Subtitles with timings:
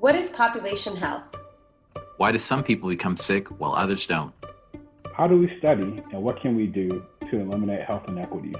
[0.00, 1.24] What is population health?
[2.18, 4.32] Why do some people become sick while others don't?
[5.12, 8.54] How do we study and what can we do to eliminate health inequities?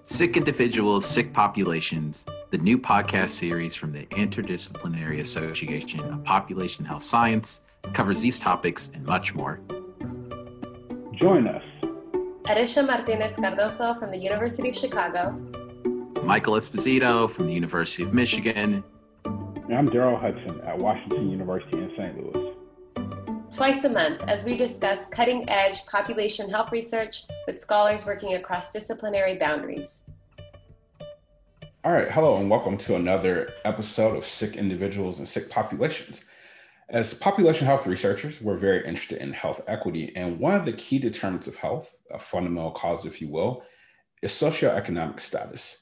[0.00, 7.02] Sick Individuals, Sick Populations, the new podcast series from the Interdisciplinary Association of Population Health
[7.02, 7.60] Science,
[7.92, 9.60] covers these topics and much more.
[11.12, 11.62] Join us.
[12.48, 15.32] Arisha Martinez Cardoso from the University of Chicago.
[16.24, 18.82] Michael Esposito from the University of Michigan.
[19.70, 22.34] And I'm Darrell Hudson at Washington University in St.
[22.34, 22.54] Louis.
[23.52, 28.72] Twice a month, as we discuss cutting edge population health research with scholars working across
[28.72, 30.06] disciplinary boundaries.
[31.84, 36.24] All right, hello, and welcome to another episode of Sick Individuals and Sick Populations.
[36.88, 40.12] As population health researchers, we're very interested in health equity.
[40.16, 43.62] And one of the key determinants of health, a fundamental cause, if you will,
[44.20, 45.79] is socioeconomic status.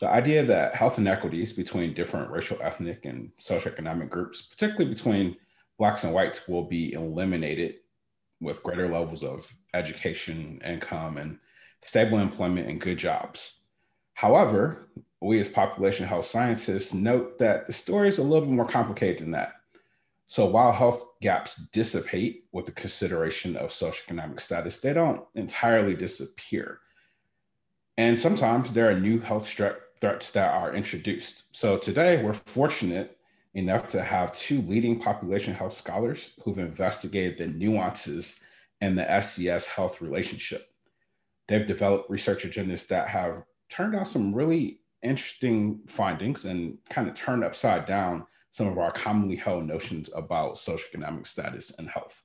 [0.00, 5.36] The idea that health inequities between different racial, ethnic, and socioeconomic groups, particularly between
[5.78, 7.76] Blacks and whites, will be eliminated
[8.40, 11.38] with greater levels of education, income, and
[11.82, 13.60] stable employment and good jobs.
[14.14, 14.88] However,
[15.20, 19.18] we as population health scientists note that the story is a little bit more complicated
[19.18, 19.52] than that.
[20.26, 26.80] So while health gaps dissipate with the consideration of socioeconomic status, they don't entirely disappear.
[27.96, 29.48] And sometimes there are new health
[30.00, 31.56] threats that are introduced.
[31.56, 33.18] So today we're fortunate
[33.54, 38.40] enough to have two leading population health scholars who've investigated the nuances
[38.80, 40.68] in the SES health relationship.
[41.48, 47.14] They've developed research agendas that have turned out some really interesting findings and kind of
[47.14, 52.22] turned upside down some of our commonly held notions about socioeconomic status and health.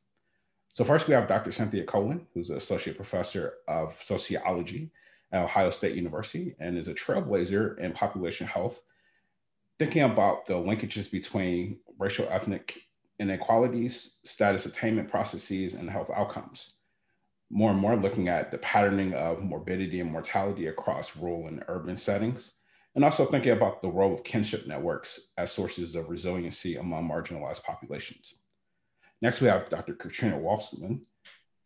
[0.74, 1.52] So first we have Dr.
[1.52, 4.92] Cynthia Colen, who's an associate professor of sociology
[5.32, 8.82] at Ohio State University and is a trailblazer in population health,
[9.80, 12.82] thinking about the linkages between racial ethnic
[13.20, 16.74] inequalities, status attainment processes, and health outcomes.
[17.50, 21.98] More and more looking at the patterning of morbidity and mortality across rural and urban
[21.98, 22.54] settings,
[22.96, 27.64] and also thinking about the role of kinship networks as sources of resiliency among marginalized
[27.64, 28.36] populations.
[29.22, 29.94] Next, we have Dr.
[29.94, 31.06] Katrina Walsemann.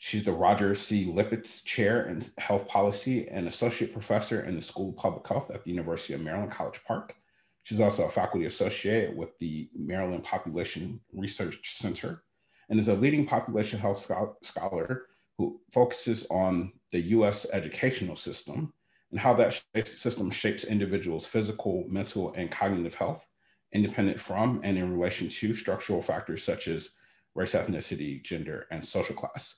[0.06, 1.08] She's the Roger C.
[1.08, 5.64] Lipitz Chair in Health Policy and Associate Professor in the School of Public Health at
[5.64, 7.16] the University of Maryland, College Park.
[7.64, 12.22] She's also a faculty associate with the Maryland Population Research Center
[12.70, 14.08] and is a leading population health
[14.44, 15.08] scholar
[15.40, 18.74] who focuses on the US educational system
[19.10, 23.28] and how that system shapes individuals' physical, mental, and cognitive health,
[23.72, 26.92] independent from and in relation to structural factors such as
[27.34, 29.56] race, ethnicity, gender, and social class.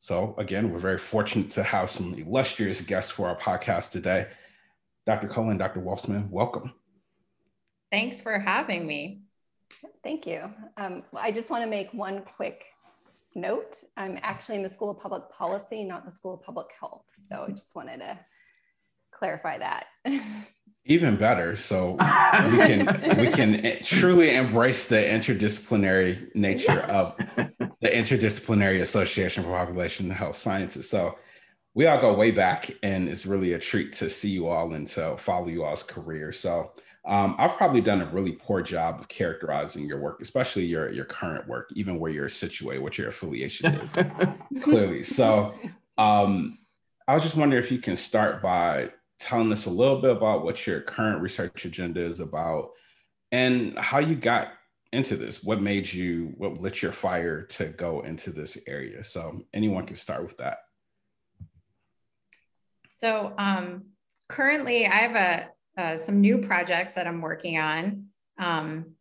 [0.00, 4.28] So, again, we're very fortunate to have some illustrious guests for our podcast today.
[5.04, 5.28] Dr.
[5.28, 5.80] Colen, Dr.
[5.80, 6.72] Walsemann, welcome.
[7.92, 9.20] Thanks for having me.
[10.02, 10.50] Thank you.
[10.78, 12.64] Um, I just want to make one quick
[13.34, 13.76] note.
[13.98, 17.04] I'm actually in the School of Public Policy, not the School of Public Health.
[17.28, 18.18] So I just wanted to
[19.12, 19.86] clarify that.
[20.86, 21.56] Even better.
[21.56, 29.50] So we can we can truly embrace the interdisciplinary nature of the Interdisciplinary Association for
[29.50, 30.88] Population Health Sciences.
[30.88, 31.18] So
[31.74, 34.86] we all go way back, and it's really a treat to see you all and
[34.88, 36.32] to follow you all's career.
[36.32, 36.72] So
[37.06, 41.04] um, I've probably done a really poor job of characterizing your work, especially your your
[41.04, 43.98] current work, even where you're situated, what your affiliation is,
[44.62, 45.02] clearly.
[45.02, 45.54] So
[45.96, 46.58] um,
[47.06, 50.44] I was just wondering if you can start by telling us a little bit about
[50.44, 52.70] what your current research agenda is about
[53.30, 54.48] and how you got
[54.92, 55.44] into this.
[55.44, 59.04] What made you, what lit your fire to go into this area?
[59.04, 60.58] So anyone can start with that.
[62.88, 63.84] So um,
[64.28, 65.48] currently, I have a
[65.80, 68.06] uh, some new projects that I'm working on.
[68.38, 68.96] Um,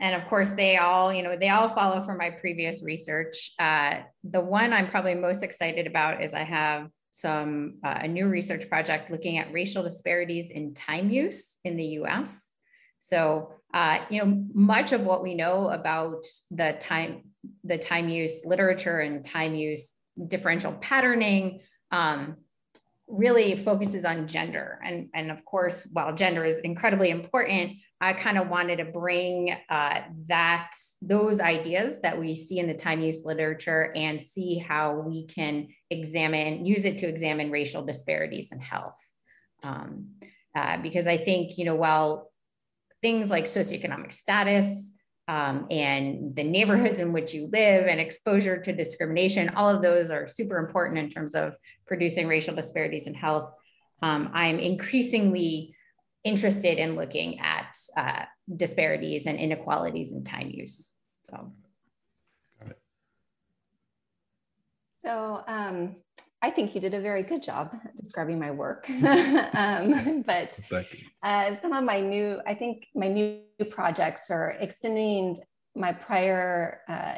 [0.00, 3.96] and of course they all you know they all follow from my previous research uh,
[4.24, 8.68] the one i'm probably most excited about is i have some uh, a new research
[8.68, 12.52] project looking at racial disparities in time use in the us
[12.98, 17.22] so uh, you know much of what we know about the time
[17.64, 19.94] the time use literature and time use
[20.26, 21.60] differential patterning
[21.90, 22.36] um,
[23.08, 28.38] really focuses on gender and and of course while gender is incredibly important I kind
[28.38, 30.70] of wanted to bring uh, that
[31.02, 35.68] those ideas that we see in the time use literature and see how we can
[35.90, 39.00] examine use it to examine racial disparities in health.
[39.64, 40.10] Um,
[40.54, 42.30] uh, because I think you know while
[43.02, 44.92] things like socioeconomic status
[45.28, 50.10] um, and the neighborhoods in which you live and exposure to discrimination, all of those
[50.10, 51.54] are super important in terms of
[51.86, 53.52] producing racial disparities in health.
[54.00, 55.74] Um, I'm increasingly
[56.24, 58.24] interested in looking at uh,
[58.56, 60.92] disparities and inequalities in time use.
[61.24, 61.52] So.
[65.04, 65.94] So um,
[66.40, 68.88] I think you did a very good job describing my work.
[69.54, 70.58] um, but
[71.22, 73.40] uh, some of my new, I think my new
[73.70, 75.40] projects are extending
[75.74, 77.16] my prior uh,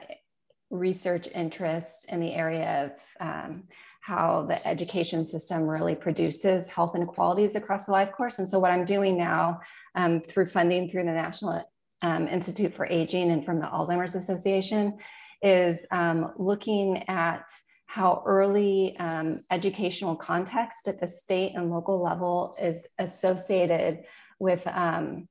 [0.70, 3.64] research interest in the area of um,
[4.00, 8.38] how the education system really produces health inequalities across the life course.
[8.38, 9.60] And so what I'm doing now
[9.94, 11.62] um, through funding through the National
[12.02, 14.98] um, Institute for Aging and from the Alzheimer's Association
[15.42, 17.44] is um, looking at
[17.90, 24.04] how early um, educational context at the state and local level is associated
[24.38, 25.26] with um,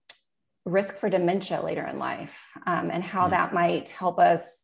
[0.66, 3.30] risk for dementia later in life um, and how mm.
[3.30, 4.58] that might help us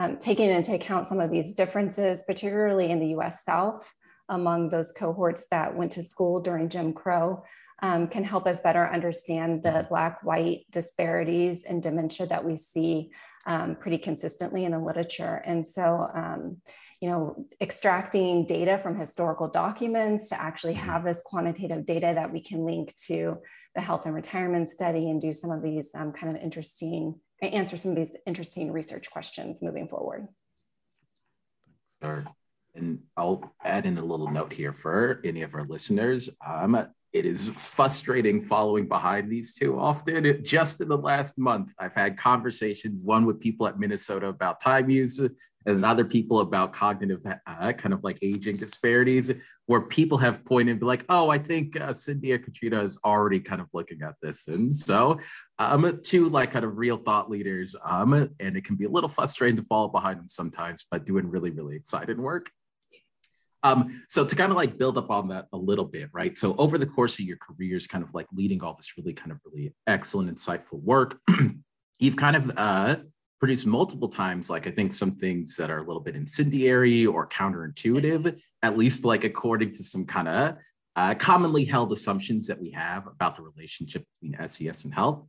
[0.00, 3.86] um, taking into account some of these differences, particularly in the US South
[4.30, 7.44] among those cohorts that went to school during Jim Crow,
[7.82, 13.10] um, can help us better understand the Black white disparities in dementia that we see
[13.46, 15.42] um, pretty consistently in the literature.
[15.44, 16.58] And so, um,
[17.00, 20.88] you know, extracting data from historical documents to actually mm-hmm.
[20.88, 23.34] have this quantitative data that we can link to
[23.74, 27.76] the health and retirement study and do some of these um, kind of interesting, answer
[27.76, 30.28] some of these interesting research questions moving forward.
[32.00, 32.24] Sure.
[32.74, 36.30] And I'll add in a little note here for any of our listeners.
[36.46, 40.42] Um, it is frustrating following behind these two often.
[40.42, 44.88] Just in the last month, I've had conversations, one with people at Minnesota about time
[44.88, 45.20] use,
[45.66, 49.32] and other people about cognitive uh, kind of like aging disparities
[49.66, 53.68] where people have pointed like oh i think uh, or katrina is already kind of
[53.72, 55.18] looking at this and so
[55.58, 58.90] i'm um, two like kind of real thought leaders um, and it can be a
[58.90, 62.50] little frustrating to fall behind them sometimes but doing really really exciting work
[63.62, 66.36] um, so to kind of like build up on that a little bit, right?
[66.36, 69.30] So over the course of your careers, kind of like leading all this really kind
[69.30, 71.20] of really excellent, insightful work,
[72.00, 72.96] you've kind of uh,
[73.38, 77.26] produced multiple times, like I think some things that are a little bit incendiary or
[77.26, 80.56] counterintuitive, at least like according to some kind of
[80.96, 85.26] uh, commonly held assumptions that we have about the relationship between SES and health.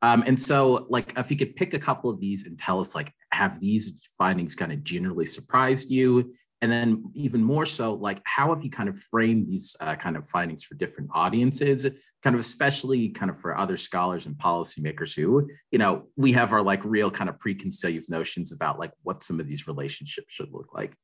[0.00, 2.94] Um, and so, like, if you could pick a couple of these and tell us,
[2.94, 6.34] like, have these findings kind of generally surprised you?
[6.62, 10.16] And then even more so like how have you kind of framed these uh, kind
[10.16, 11.84] of findings for different audiences
[12.22, 16.52] kind of especially kind of for other scholars and policymakers who you know we have
[16.52, 20.52] our like real kind of preconceived notions about like what some of these relationships should
[20.52, 20.94] look like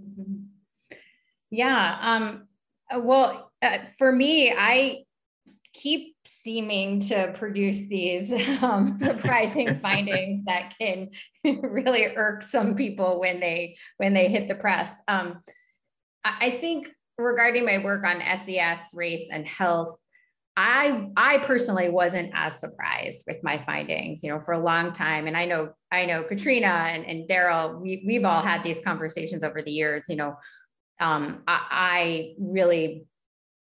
[0.00, 0.96] mm-hmm.
[1.50, 2.48] yeah um
[3.02, 5.04] well uh, for me i
[5.74, 8.32] keep seeming to produce these
[8.62, 11.10] um, surprising findings that can
[11.62, 15.00] really irk some people when they when they hit the press.
[15.08, 15.42] Um,
[16.24, 16.88] I think
[17.18, 19.96] regarding my work on SES, race, and health,
[20.56, 25.26] I I personally wasn't as surprised with my findings, you know, for a long time.
[25.26, 29.44] And I know I know Katrina and, and Darrell, we, we've all had these conversations
[29.44, 30.36] over the years, you know.
[30.98, 33.04] Um, I, I really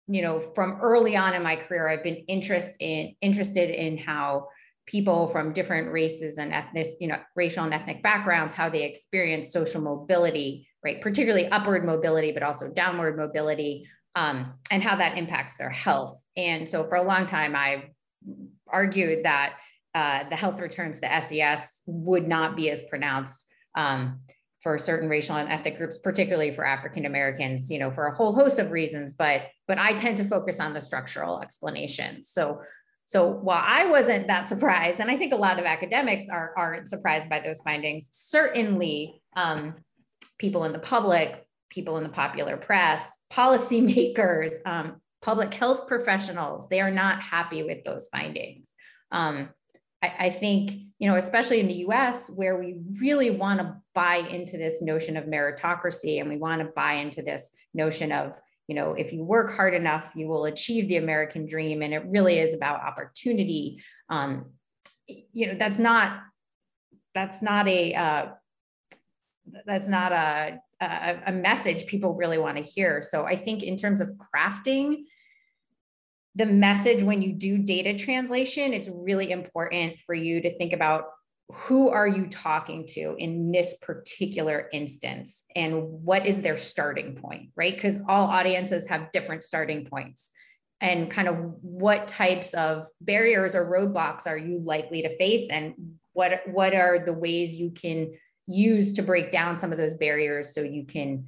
[0.09, 4.49] you know, from early on in my career, I've been interested in interested in how
[4.87, 9.53] people from different races and ethnic, you know, racial and ethnic backgrounds, how they experience
[9.53, 11.03] social mobility, right?
[11.03, 16.25] Particularly upward mobility, but also downward mobility, um, and how that impacts their health.
[16.37, 17.91] And so for a long time, I
[18.67, 19.57] argued that
[19.95, 24.21] uh, the health returns to SES would not be as pronounced um,
[24.69, 28.35] for certain racial and ethnic groups, particularly for African Americans, you know, for a whole
[28.35, 29.15] host of reasons.
[29.15, 32.23] But but I tend to focus on the structural explanation.
[32.23, 32.61] So
[33.07, 36.87] so while I wasn't that surprised, and I think a lot of academics are aren't
[36.87, 39.77] surprised by those findings, certainly um,
[40.37, 46.83] people in the public, people in the popular press, policymakers, um, public health professionals, they
[46.83, 48.75] are not happy with those findings.
[49.13, 49.49] Um,
[50.03, 54.17] I, I think, you know, especially in the US, where we really want to buy
[54.17, 58.75] into this notion of meritocracy and we want to buy into this notion of, you
[58.75, 61.83] know, if you work hard enough, you will achieve the American dream.
[61.83, 63.83] And it really is about opportunity.
[64.09, 64.47] Um,
[65.07, 66.21] you know, that's not,
[67.15, 68.27] that's not a, uh,
[69.65, 73.01] that's not a, a, a message people really want to hear.
[73.03, 75.05] So I think in terms of crafting
[76.39, 81.07] the message when you do data translation, it's really important for you to think about
[81.51, 87.49] who are you talking to in this particular instance and what is their starting point,
[87.57, 87.75] right?
[87.75, 90.31] Because all audiences have different starting points.
[90.81, 95.75] And kind of what types of barriers or roadblocks are you likely to face, and
[96.13, 98.13] what what are the ways you can
[98.47, 101.25] use to break down some of those barriers so you can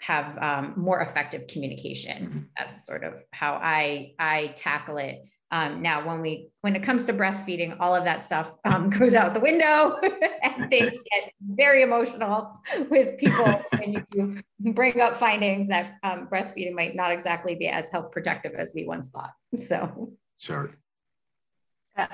[0.00, 2.26] have um, more effective communication.
[2.26, 2.38] Mm-hmm.
[2.58, 5.22] That's sort of how I I tackle it.
[5.50, 9.14] Um, now, when we when it comes to breastfeeding, all of that stuff um, goes
[9.14, 9.98] out the window,
[10.42, 13.44] and things get very emotional with people
[13.78, 18.52] when you bring up findings that um, breastfeeding might not exactly be as health protective
[18.54, 19.32] as we once thought.
[19.60, 20.70] So, sure.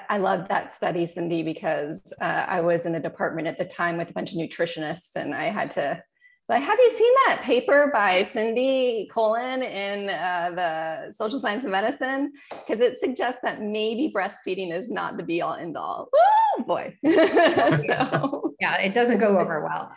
[0.09, 3.99] I love that study, Cindy, because uh, I was in a department at the time
[3.99, 6.03] with a bunch of nutritionists, and I had to
[6.48, 11.70] like, have you seen that paper by Cindy Colen in uh, the Social Science of
[11.70, 12.32] Medicine?
[12.50, 16.10] Because it suggests that maybe breastfeeding is not the be all end all.
[16.14, 16.94] Oh boy.
[17.02, 19.90] so yeah, it doesn't go over well.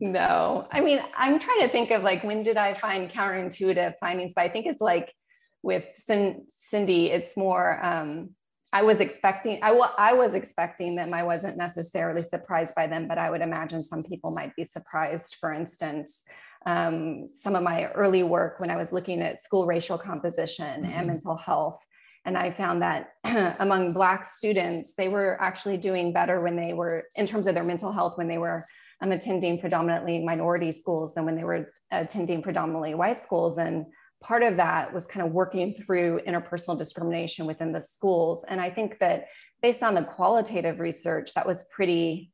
[0.00, 4.32] No, I mean, I'm trying to think of like when did I find counterintuitive findings,
[4.34, 5.14] but I think it's like
[5.62, 8.30] with Cindy, it's more um,
[8.72, 11.12] I was expecting, I, w- I was expecting them.
[11.12, 15.36] I wasn't necessarily surprised by them, but I would imagine some people might be surprised.
[15.40, 16.22] For instance,
[16.66, 20.92] um, some of my early work when I was looking at school racial composition mm-hmm.
[20.92, 21.82] and mental health.
[22.24, 23.14] And I found that
[23.60, 27.64] among Black students, they were actually doing better when they were, in terms of their
[27.64, 28.64] mental health, when they were
[29.00, 33.58] um, attending predominantly minority schools than when they were attending predominantly white schools.
[33.58, 33.86] And
[34.22, 38.44] part of that was kind of working through interpersonal discrimination within the schools.
[38.46, 39.26] And I think that
[39.62, 42.30] based on the qualitative research, that was pretty,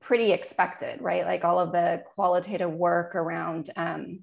[0.00, 1.24] pretty expected, right?
[1.24, 4.20] Like all of the qualitative work around um,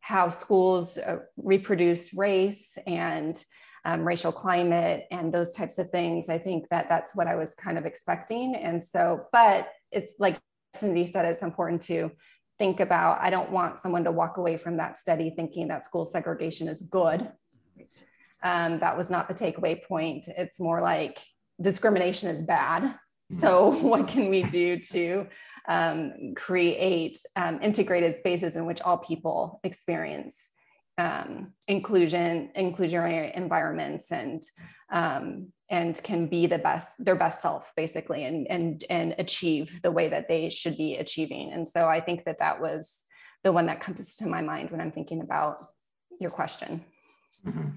[0.00, 3.42] how schools uh, reproduce race and
[3.86, 6.28] um, racial climate and those types of things.
[6.28, 8.54] I think that that's what I was kind of expecting.
[8.54, 10.36] And so, but it's like
[10.74, 12.10] Cindy said, it's important to
[12.58, 16.04] think about i don't want someone to walk away from that study thinking that school
[16.04, 17.30] segregation is good.
[18.42, 20.28] Um, that was not the takeaway point.
[20.28, 21.18] It's more like
[21.60, 22.94] discrimination is bad.
[23.32, 23.40] Mm-hmm.
[23.40, 25.26] so what can we do to
[25.66, 30.38] um, create um, integrated spaces in which all people experience
[30.98, 34.42] um, inclusion, inclusionary environments, and
[34.92, 39.90] um, and can be the best, their best self, basically, and and and achieve the
[39.90, 41.52] way that they should be achieving.
[41.52, 42.90] And so I think that that was
[43.42, 45.62] the one that comes to my mind when I'm thinking about
[46.20, 46.84] your question.
[47.46, 47.70] Mm-hmm.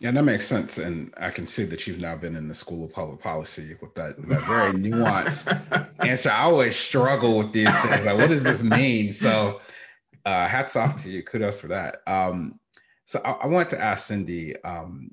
[0.00, 2.84] Yeah, that makes sense, and I can see that you've now been in the School
[2.84, 6.28] of Public Policy with that, that very nuanced answer.
[6.28, 8.04] I always struggle with these things.
[8.04, 9.12] Like, what does this mean?
[9.12, 9.60] So
[10.24, 11.22] uh, hats off to you.
[11.22, 12.02] Kudos for that.
[12.08, 12.58] Um,
[13.04, 15.12] so I, I, wanted to ask Cindy um,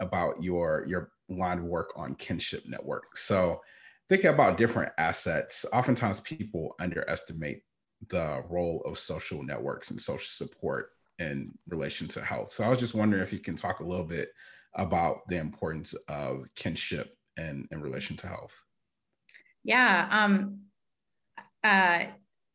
[0.00, 3.16] about your your line of work on kinship network.
[3.16, 3.60] So
[4.08, 7.62] thinking about different assets, oftentimes people underestimate
[8.08, 12.52] the role of social networks and social support in relation to health.
[12.52, 14.30] So I was just wondering if you can talk a little bit
[14.74, 18.62] about the importance of kinship in, in relation to health.
[19.64, 20.08] Yeah.
[20.10, 20.60] Um,
[21.64, 22.04] uh,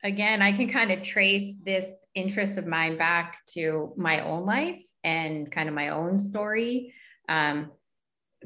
[0.03, 4.83] again, I can kind of trace this interest of mine back to my own life
[5.03, 6.93] and kind of my own story.
[7.30, 7.72] Um,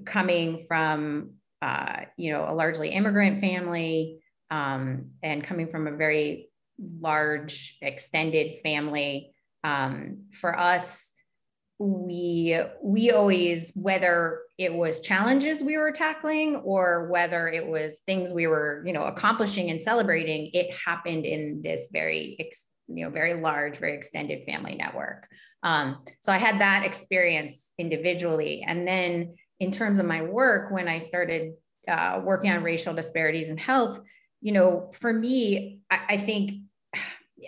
[0.05, 1.31] coming from,
[1.61, 4.19] uh, you know, a largely immigrant family
[4.51, 9.33] um, and coming from a very large extended family.
[9.63, 11.11] Um, for us,
[11.79, 18.33] we we always whether it was challenges we were tackling or whether it was things
[18.33, 22.35] we were you know accomplishing and celebrating it happened in this very
[22.87, 25.27] you know very large very extended family network.
[25.63, 28.63] Um, so i had that experience individually.
[28.65, 31.53] And then in terms of my work when i started
[31.87, 34.01] uh, working on racial disparities in health
[34.41, 36.51] you know for me I, I think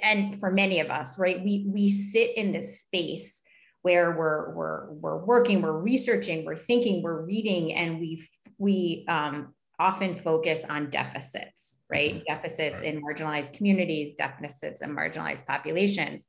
[0.02, 3.44] and for many of us right we we sit in this space
[3.82, 8.24] where we're we're we're working, we're researching, we're thinking, we're reading, and we
[8.58, 12.16] we um, often focus on deficits, right?
[12.16, 12.24] Mm-hmm.
[12.28, 16.28] Deficits in marginalized communities, deficits in marginalized populations,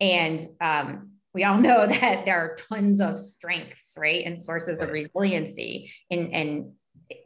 [0.00, 4.90] and um, we all know that there are tons of strengths, right, and sources of
[4.90, 5.92] resiliency.
[6.10, 6.72] And and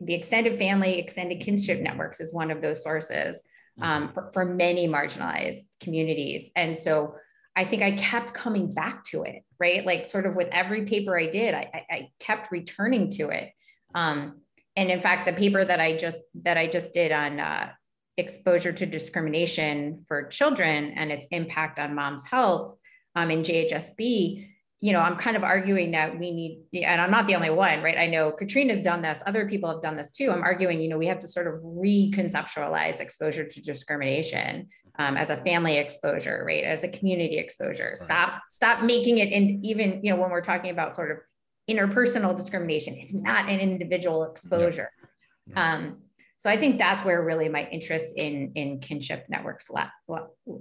[0.01, 3.43] the extended family, extended kinship networks is one of those sources
[3.83, 4.15] um, mm-hmm.
[4.15, 7.17] for, for many marginalized communities, and so
[7.57, 9.85] I think I kept coming back to it, right?
[9.87, 13.51] Like sort of with every paper I did, I, I kept returning to it.
[13.95, 14.41] Um,
[14.77, 17.71] and in fact, the paper that I just that I just did on uh,
[18.17, 22.77] exposure to discrimination for children and its impact on mom's health
[23.15, 24.49] um, in JHSB,
[24.81, 27.83] you know, I'm kind of arguing that we need, and I'm not the only one,
[27.83, 27.97] right?
[27.97, 30.31] I know Katrina's done this, other people have done this too.
[30.31, 35.31] I'm arguing, you know, we have to sort of reconceptualize exposure to discrimination um, as
[35.31, 36.65] a family exposure, right?
[36.65, 37.93] As a community exposure.
[37.95, 41.19] Stop, stop making it in even, you know, when we're talking about sort of
[41.69, 44.91] interpersonal discrimination, it's not an individual exposure.
[44.99, 45.55] Yeah.
[45.55, 45.75] Yeah.
[45.75, 45.99] Um,
[46.37, 49.89] so I think that's where really my interest in in kinship networks, lie,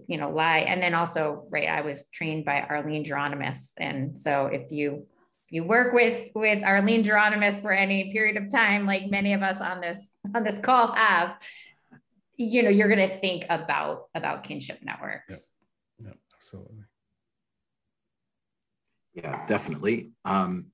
[0.07, 0.59] you know, lie.
[0.59, 5.07] And then also, right, I was trained by Arline Geronimus, and so if you
[5.49, 9.59] you work with with Arline Geronimus for any period of time, like many of us
[9.59, 11.35] on this on this call have,
[12.37, 15.51] you know, you're going to think about about kinship networks.
[15.99, 16.77] Yeah, yep, absolutely.
[19.15, 20.11] Yeah, definitely.
[20.25, 20.67] Um,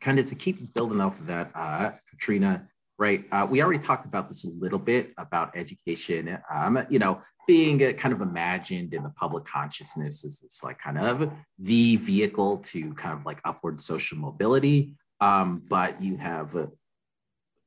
[0.00, 3.24] kind of to keep building off of that, uh, Katrina, right?
[3.30, 6.38] Uh, we already talked about this a little bit about education.
[6.52, 10.98] Um, you know, being kind of imagined in the public consciousness is this like kind
[10.98, 14.94] of the vehicle to kind of like upward social mobility.
[15.20, 16.66] Um, but you have uh,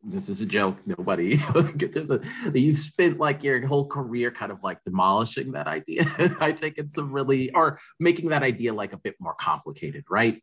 [0.03, 0.77] this is a joke.
[0.85, 1.37] Nobody
[2.53, 6.05] you've spent like your whole career kind of like demolishing that idea.
[6.39, 10.35] I think it's a really or making that idea like a bit more complicated, right?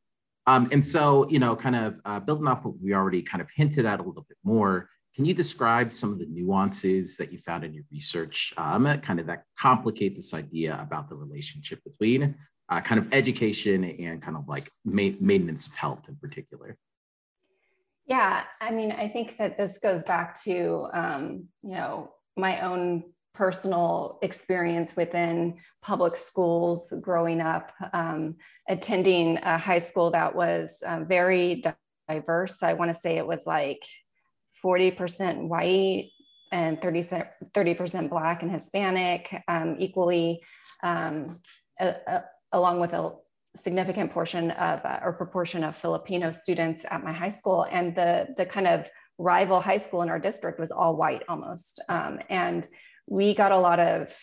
[0.49, 3.51] Um, and so, you know, kind of uh, building off what we already kind of
[3.55, 7.37] hinted at a little bit more, can you describe some of the nuances that you
[7.37, 12.35] found in your research, um, kind of that complicate this idea about the relationship between
[12.71, 16.79] uh, kind of education and kind of like ma- maintenance of health in particular?
[18.07, 23.05] Yeah, I mean, I think that this goes back to, um, you know, my own
[23.39, 28.35] personal experience within public schools growing up, um,
[28.69, 31.63] attending a high school that was um, very
[32.09, 32.65] diverse.
[32.65, 33.81] I want to say it was like
[34.65, 36.11] 40% white
[36.51, 37.03] and 30,
[37.55, 40.41] 30% Black and Hispanic, um, equally,
[40.83, 41.37] um,
[41.79, 43.13] a, a, along with a
[43.55, 47.67] significant portion of uh, or proportion of Filipino students at my high school.
[47.71, 51.81] And the, the kind of rival high school in our district was all white almost.
[51.89, 52.67] Um, and
[53.09, 54.15] we got a lot of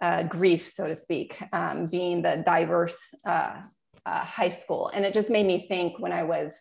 [0.00, 3.60] uh, grief, so to speak, um, being the diverse uh,
[4.06, 4.90] uh, high school.
[4.94, 6.60] And it just made me think when I was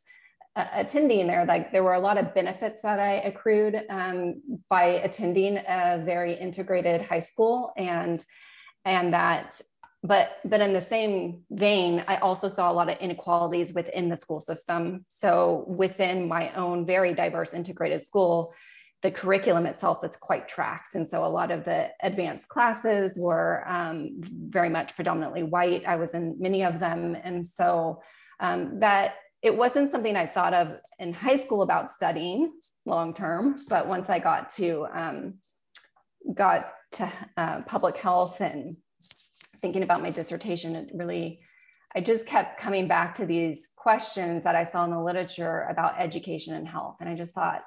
[0.74, 5.58] attending there, like there were a lot of benefits that I accrued um, by attending
[5.58, 8.24] a very integrated high school, and
[8.84, 9.62] and that,
[10.02, 14.18] but but in the same vein, I also saw a lot of inequalities within the
[14.18, 15.06] school system.
[15.08, 18.52] So within my own very diverse integrated school,
[19.08, 23.64] the curriculum itself is quite tracked, and so a lot of the advanced classes were
[23.66, 25.86] um, very much predominantly white.
[25.88, 28.02] I was in many of them, and so
[28.42, 32.52] um, that it wasn't something I thought of in high school about studying
[32.86, 35.36] long term, but once I got to um,
[36.34, 38.76] got to uh, public health and
[39.62, 41.40] thinking about my dissertation, it really
[41.96, 45.98] I just kept coming back to these questions that I saw in the literature about
[45.98, 47.62] education and health, and I just thought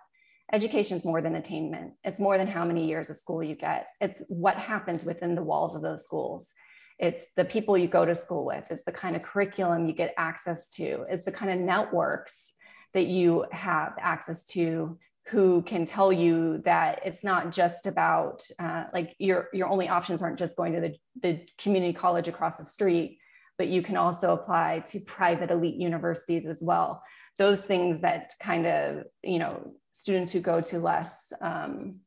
[0.52, 1.92] education is more than attainment.
[2.04, 3.88] It's more than how many years of school you get.
[4.00, 6.52] It's what happens within the walls of those schools.
[6.98, 8.70] It's the people you go to school with.
[8.70, 11.04] It's the kind of curriculum you get access to.
[11.08, 12.52] It's the kind of networks
[12.94, 18.84] that you have access to who can tell you that it's not just about uh,
[18.92, 22.64] like your your only options aren't just going to the, the community college across the
[22.64, 23.18] street
[23.56, 27.00] but you can also apply to private elite universities as well
[27.38, 32.00] those things that kind of you know students who go to less um,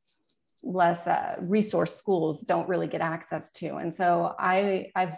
[0.63, 3.75] less uh, resource schools don't really get access to.
[3.75, 5.17] And so I, I've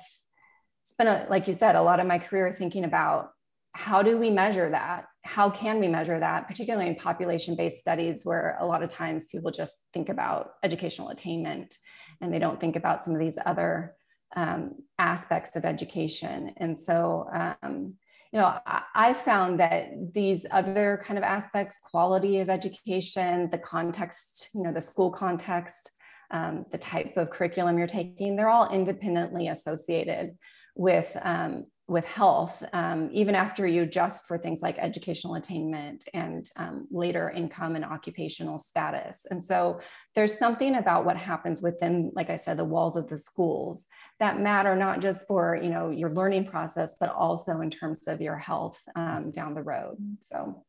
[0.83, 3.29] spent, a, like you said, a lot of my career thinking about
[3.75, 5.05] how do we measure that?
[5.23, 9.27] How can we measure that, particularly in population based studies, where a lot of times
[9.27, 11.75] people just think about educational attainment
[12.21, 13.93] and they don't think about some of these other
[14.35, 16.53] um, aspects of education.
[16.57, 17.27] And so,
[17.61, 17.97] um,
[18.31, 23.57] you know, I, I found that these other kind of aspects, quality of education, the
[23.57, 25.91] context, you know, the school context,
[26.31, 30.31] um, the type of curriculum you're taking, they're all independently associated
[30.75, 36.49] with um, with health, um, even after you adjust for things like educational attainment and
[36.57, 39.19] um, later income and occupational status.
[39.29, 39.79] And so
[40.15, 43.85] there's something about what happens within, like I said, the walls of the schools
[44.19, 48.21] that matter not just for you know your learning process, but also in terms of
[48.21, 49.97] your health um, down the road.
[50.21, 50.63] So.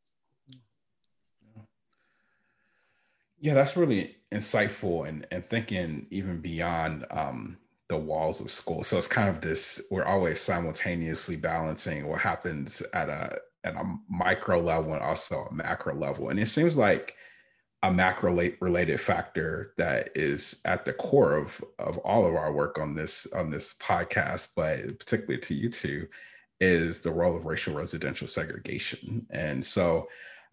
[3.39, 8.83] Yeah, that's really insightful and, and thinking even beyond um, the walls of school.
[8.83, 13.97] So it's kind of this, we're always simultaneously balancing what happens at a at a
[14.09, 16.29] micro level and also a macro level.
[16.29, 17.15] And it seems like
[17.87, 22.79] a macro related factor that is at the core of of all of our work
[22.79, 26.09] on this on this podcast, but particularly to you two,
[26.61, 29.25] is the role of racial residential segregation.
[29.31, 30.09] And so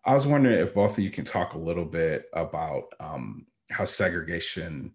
[0.05, 3.85] I was wondering if both of you can talk a little bit about um, how
[3.85, 4.93] segregation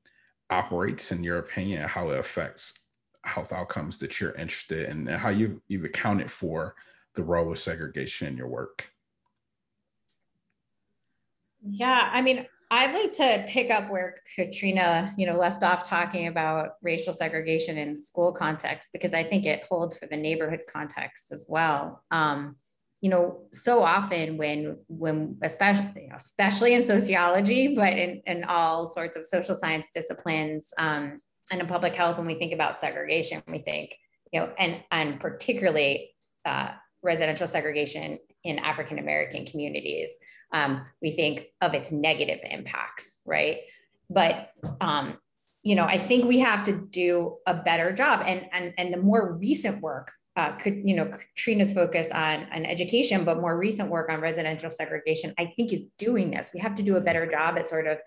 [0.51, 2.79] operates in your opinion how it affects
[3.25, 6.75] health outcomes that you're interested in and how you've, you've accounted for
[7.15, 8.87] the role of segregation in your work
[11.63, 16.27] yeah i mean i'd like to pick up where katrina you know left off talking
[16.27, 21.33] about racial segregation in school context because i think it holds for the neighborhood context
[21.33, 22.03] as well.
[22.11, 22.57] Um,
[23.01, 28.45] you know, so often when when especially you know, especially in sociology, but in, in
[28.45, 31.21] all sorts of social science disciplines um,
[31.53, 33.97] and in public health, when we think about segregation, we think
[34.33, 36.11] you know, and and particularly
[36.45, 36.71] uh,
[37.03, 40.19] residential segregation in African American communities,
[40.53, 43.59] um, we think of its negative impacts, right?
[44.11, 45.19] But um,
[45.63, 48.99] you know, I think we have to do a better job, and and and the
[48.99, 53.91] more recent work uh, could you know Katrina's focus on on education, but more recent
[53.91, 56.51] work on residential segregation, I think is doing this.
[56.55, 57.99] We have to do a better job at sort of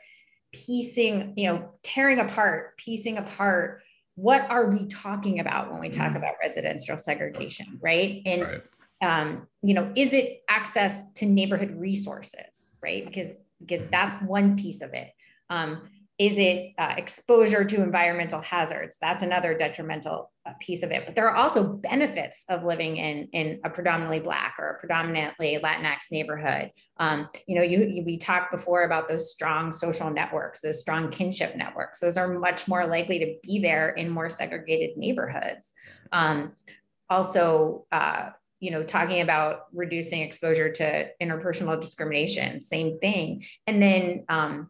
[0.54, 3.82] piecing, you know, tearing apart, piecing apart
[4.16, 6.18] what are we talking about when we talk mm.
[6.18, 8.22] about residential segregation, right?
[8.26, 8.62] And right.
[9.02, 13.06] Um, you know, is it access to neighborhood resources, right?
[13.06, 15.10] Because because that's one piece of it.
[15.50, 15.84] Um,
[16.22, 18.96] is it uh, exposure to environmental hazards?
[19.02, 21.04] That's another detrimental uh, piece of it.
[21.08, 25.58] But there are also benefits of living in, in a predominantly Black or a predominantly
[25.64, 26.70] Latinx neighborhood.
[26.98, 31.10] Um, you know, you, you, we talked before about those strong social networks, those strong
[31.10, 32.00] kinship networks.
[32.00, 35.74] Those are much more likely to be there in more segregated neighborhoods.
[36.12, 36.54] Um,
[37.10, 38.30] also, uh,
[38.62, 43.44] you know, talking about reducing exposure to interpersonal discrimination, same thing.
[43.66, 44.70] And then, um,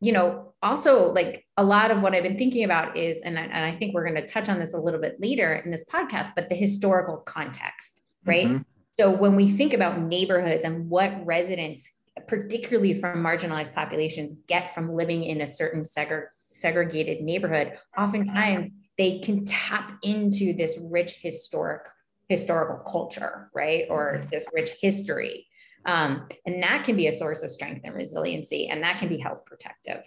[0.00, 3.42] you know, also like a lot of what I've been thinking about is, and I,
[3.42, 5.84] and I think we're going to touch on this a little bit later in this
[5.84, 8.46] podcast, but the historical context, right?
[8.46, 8.62] Mm-hmm.
[8.94, 11.90] So when we think about neighborhoods and what residents,
[12.28, 19.18] particularly from marginalized populations, get from living in a certain segre- segregated neighborhood, oftentimes they
[19.18, 21.82] can tap into this rich historic
[22.28, 23.84] historical culture, right?
[23.88, 25.48] Or this rich history
[25.88, 29.18] um, and that can be a source of strength and resiliency, and that can be
[29.18, 30.04] health protective.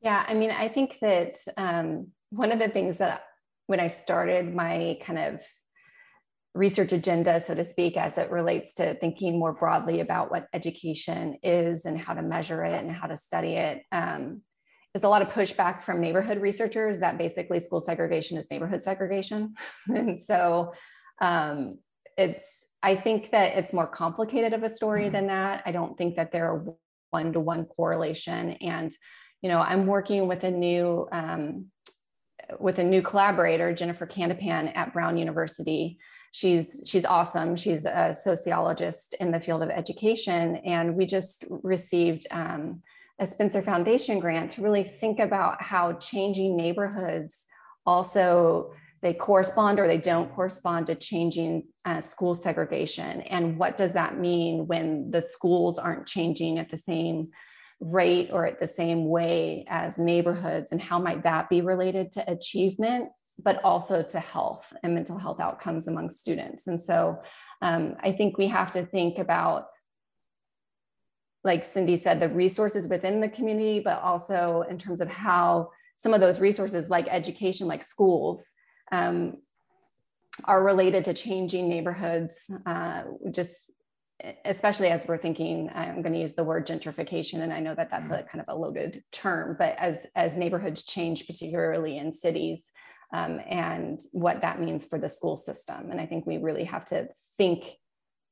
[0.00, 3.22] Yeah, I mean, I think that um, one of the things that
[3.66, 5.42] when I started my kind of
[6.54, 11.36] research agenda, so to speak, as it relates to thinking more broadly about what education
[11.42, 14.40] is and how to measure it and how to study it, um,
[14.98, 19.54] is a lot of pushback from neighborhood researchers that basically school segregation is neighborhood segregation.
[19.88, 20.72] and so
[21.20, 21.78] um,
[22.16, 25.12] it's I think that it's more complicated of a story mm-hmm.
[25.12, 25.62] than that.
[25.66, 26.64] I don't think that there are
[27.10, 28.52] one to one correlation.
[28.60, 28.92] And
[29.40, 31.66] you know, I'm working with a new um,
[32.58, 35.98] with a new collaborator, Jennifer Candipan at Brown University.
[36.32, 37.54] She's she's awesome.
[37.54, 42.82] She's a sociologist in the field of education, and we just received um,
[43.18, 47.46] a Spencer Foundation grant to really think about how changing neighborhoods
[47.86, 53.20] also they correspond or they don't correspond to changing uh, school segregation.
[53.22, 57.30] And what does that mean when the schools aren't changing at the same
[57.80, 60.72] rate or at the same way as neighborhoods?
[60.72, 63.10] And how might that be related to achievement,
[63.44, 66.66] but also to health and mental health outcomes among students?
[66.66, 67.22] And so
[67.62, 69.66] um, I think we have to think about
[71.44, 76.14] like Cindy said, the resources within the community, but also in terms of how some
[76.14, 78.52] of those resources like education, like schools,
[78.92, 79.38] um,
[80.44, 83.56] are related to changing neighborhoods, uh, just
[84.44, 87.90] especially as we're thinking, I'm going to use the word gentrification, and I know that
[87.90, 92.62] that's a kind of a loaded term, but as as neighborhoods change, particularly in cities,
[93.12, 96.84] um, and what that means for the school system, and I think we really have
[96.86, 97.64] to think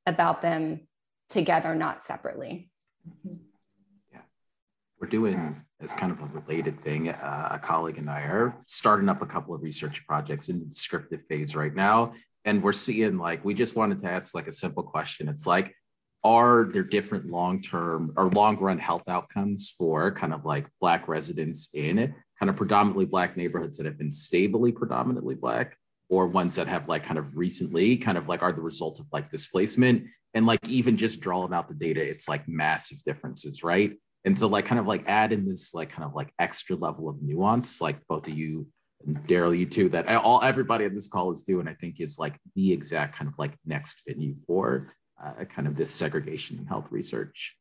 [0.06, 0.88] about them
[1.28, 2.70] together, not separately.
[4.12, 4.20] Yeah,
[5.00, 9.08] we're doing as kind of a related thing, uh, a colleague and I are starting
[9.08, 12.14] up a couple of research projects in the descriptive phase right now.
[12.44, 15.28] And we're seeing like, we just wanted to ask like a simple question.
[15.28, 15.74] It's like,
[16.24, 21.98] are there different long-term or long-run health outcomes for kind of like Black residents in
[21.98, 25.76] it, kind of predominantly Black neighborhoods that have been stably predominantly Black
[26.08, 29.06] or ones that have like kind of recently kind of like are the result of
[29.12, 33.96] like displacement and like even just drawing out the data, it's like massive differences, right?
[34.26, 37.08] and so like kind of like add in this like kind of like extra level
[37.08, 38.66] of nuance like both of you
[39.06, 42.18] and darrell you too that all everybody on this call is doing i think is
[42.18, 44.88] like the exact kind of like next venue for
[45.24, 47.56] uh, kind of this segregation in health research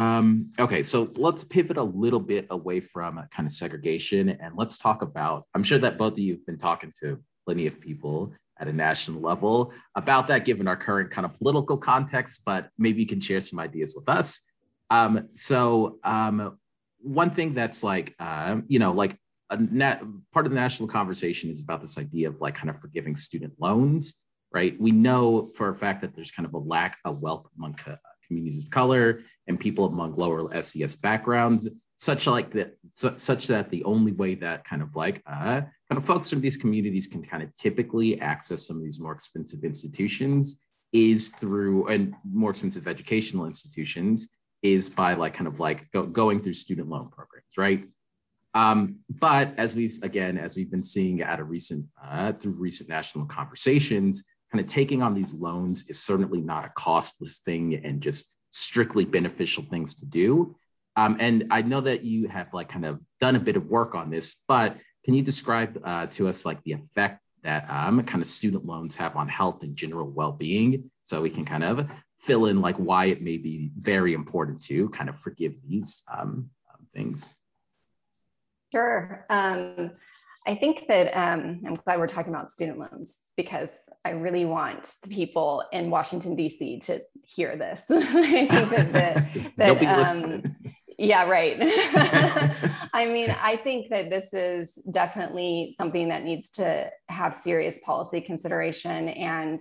[0.00, 4.54] um, okay, so let's pivot a little bit away from uh, kind of segregation and
[4.56, 5.44] let's talk about.
[5.54, 8.72] I'm sure that both of you have been talking to plenty of people at a
[8.72, 13.20] national level about that, given our current kind of political context, but maybe you can
[13.20, 14.48] share some ideas with us.
[14.88, 16.58] Um, so um,
[17.02, 19.18] one thing that's like, uh, you know, like
[19.50, 22.78] a net, part of the national conversation is about this idea of like kind of
[22.80, 24.80] forgiving student loans, right?
[24.80, 27.96] We know for a fact that there's kind of a lack of wealth among co-
[28.30, 31.68] communities of color and people among lower SES backgrounds.
[31.96, 36.04] such like that such that the only way that kind of like uh, kind of
[36.04, 40.64] folks from these communities can kind of typically access some of these more expensive institutions
[40.92, 46.40] is through and more expensive educational institutions is by like kind of like go, going
[46.40, 47.84] through student loan programs right
[48.54, 52.88] um, but as we've again as we've been seeing at a recent uh, through recent
[52.88, 58.00] national conversations kind of taking on these loans is certainly not a costless thing and
[58.00, 60.54] just strictly beneficial things to do
[60.96, 63.94] um, and I know that you have like kind of done a bit of work
[63.94, 68.20] on this, but can you describe uh, to us like the effect that um, kind
[68.20, 72.46] of student loans have on health and general well-being, so we can kind of fill
[72.46, 76.50] in like why it may be very important to kind of forgive these um,
[76.94, 77.39] things.
[78.72, 79.26] Sure.
[79.30, 79.92] Um,
[80.46, 83.70] I think that um, I'm glad we're talking about student loans because
[84.04, 86.78] I really want the people in Washington D.C.
[86.80, 87.84] to hear this.
[87.90, 88.92] I think that,
[89.56, 90.42] that, that um,
[90.98, 91.56] yeah, right.
[92.94, 98.20] I mean, I think that this is definitely something that needs to have serious policy
[98.20, 99.10] consideration.
[99.10, 99.60] And,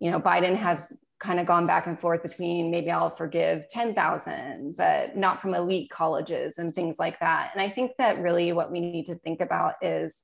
[0.00, 4.74] you know, Biden has kind of gone back and forth between maybe I'll forgive 10,000,
[4.76, 7.50] but not from elite colleges and things like that.
[7.52, 10.22] And I think that really what we need to think about is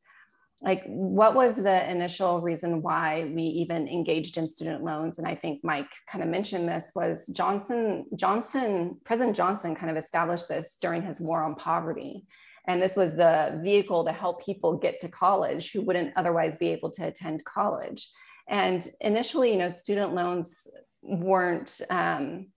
[0.63, 5.19] like what was the initial reason why we even engaged in student loans?
[5.19, 10.03] And i think mike kind of mentioned this was johnson johnson president johnson kind of
[10.03, 12.25] established this during his war on poverty.
[12.69, 16.71] And this was the vehicle to help people get to college who wouldn't otherwise be
[16.71, 18.11] able to attend college.
[18.49, 20.67] And initially you know student loans
[21.07, 22.49] weren't um,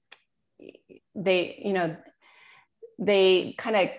[1.16, 1.96] they you know
[2.98, 3.90] they kind of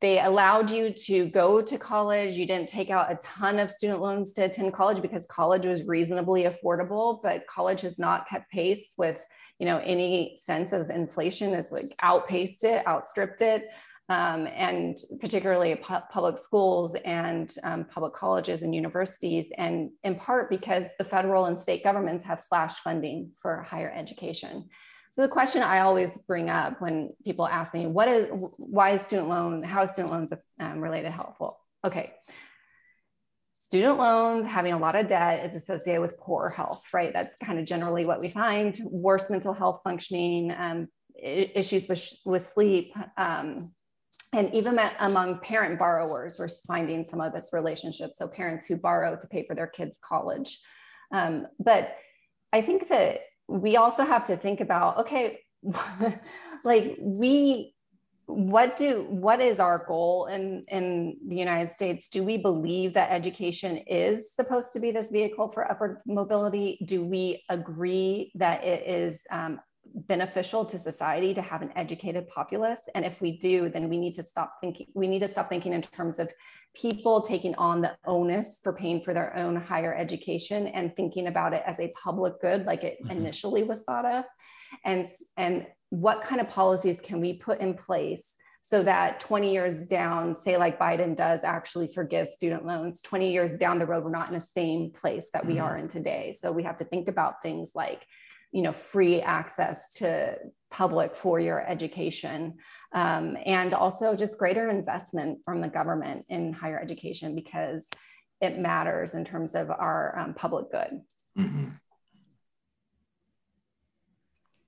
[0.00, 2.36] they allowed you to go to college.
[2.36, 5.84] You didn't take out a ton of student loans to attend college because college was
[5.84, 9.24] reasonably affordable, but college has not kept pace with
[9.58, 13.68] you know any sense of inflation has like outpaced it, outstripped it.
[14.10, 20.50] Um, and particularly pu- public schools and um, public colleges and universities, and in part
[20.50, 24.68] because the federal and state governments have slashed funding for higher education.
[25.10, 29.02] So the question I always bring up when people ask me, what is, why is
[29.02, 31.56] student loan, how is student loans um, related helpful?
[31.82, 32.12] Okay.
[33.60, 37.12] Student loans, having a lot of debt is associated with poor health, right?
[37.12, 42.44] That's kind of generally what we find, worse mental health functioning, um, issues with, with
[42.44, 43.70] sleep, um,
[44.32, 48.12] and even among parent borrowers, we're finding some of this relationship.
[48.16, 50.58] So parents who borrow to pay for their kids' college.
[51.12, 51.96] Um, but
[52.52, 55.40] I think that we also have to think about okay
[56.64, 57.74] like we
[58.26, 63.10] what do what is our goal in in the united states do we believe that
[63.10, 68.88] education is supposed to be this vehicle for upward mobility do we agree that it
[68.88, 69.60] is um,
[69.94, 74.12] beneficial to society to have an educated populace and if we do then we need
[74.12, 76.28] to stop thinking we need to stop thinking in terms of
[76.74, 81.52] people taking on the onus for paying for their own higher education and thinking about
[81.52, 83.12] it as a public good like it mm-hmm.
[83.12, 84.24] initially was thought of
[84.84, 89.86] and and what kind of policies can we put in place so that 20 years
[89.86, 94.10] down say like biden does actually forgive student loans 20 years down the road we're
[94.10, 95.64] not in the same place that we mm-hmm.
[95.64, 98.04] are in today so we have to think about things like
[98.54, 100.38] you know free access to
[100.70, 102.54] public four-year education
[102.94, 107.84] um, and also just greater investment from the government in higher education because
[108.40, 111.00] it matters in terms of our um, public good
[111.36, 111.68] mm-hmm.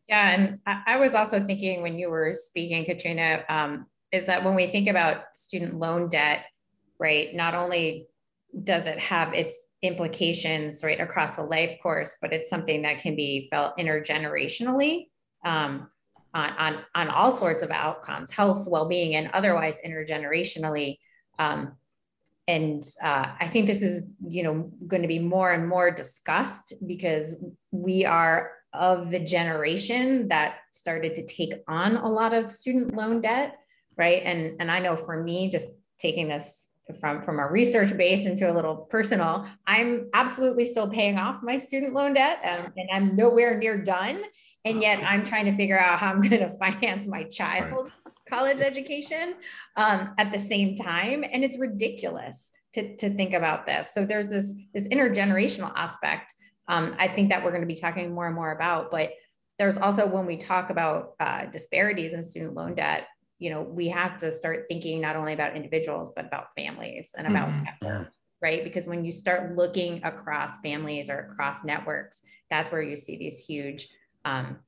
[0.08, 4.56] yeah and I, was also thinking when you were speaking katrina um, is that when
[4.56, 6.44] we think about student loan debt
[6.98, 8.08] right not only
[8.64, 13.14] does it have its implications right across the life course, but it's something that can
[13.14, 15.08] be felt intergenerationally
[15.44, 15.88] um,
[16.32, 20.98] on, on, on all sorts of outcomes, health, well-being, and otherwise intergenerationally.
[21.38, 21.76] Um,
[22.48, 26.74] and uh, I think this is, you know, going to be more and more discussed
[26.86, 27.42] because
[27.72, 33.20] we are of the generation that started to take on a lot of student loan
[33.20, 33.56] debt,
[33.96, 34.22] right?
[34.24, 36.68] And and I know for me, just taking this
[37.00, 41.56] from from a research base into a little personal i'm absolutely still paying off my
[41.56, 44.22] student loan debt um, and i'm nowhere near done.
[44.64, 47.92] And yet i'm trying to figure out how i'm going to finance my child's
[48.28, 49.34] college education
[49.76, 51.24] um, at the same time.
[51.30, 53.94] And it's ridiculous to, to think about this.
[53.94, 56.34] So there's this this intergenerational aspect
[56.68, 58.90] um, i think that we're going to be talking more and more about.
[58.90, 59.12] But
[59.58, 63.06] there's also when we talk about uh, disparities in student loan debt
[63.38, 67.26] you know we have to start thinking not only about individuals but about families and
[67.26, 67.64] about mm-hmm.
[67.82, 72.96] networks right because when you start looking across families or across networks that's where you
[72.96, 73.88] see these huge
[74.24, 74.58] um,